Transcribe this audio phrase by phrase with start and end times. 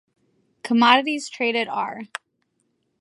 [0.63, 1.99] Commodities traded are